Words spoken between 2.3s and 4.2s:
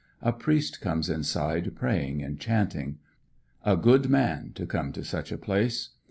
chanting. A good